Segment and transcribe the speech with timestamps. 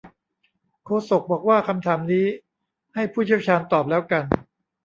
[0.85, 2.25] โฆษกบอกว่าคำถามนี้
[2.95, 4.23] ให้ผู้เชี่ยวชาญตอบแล้วกัน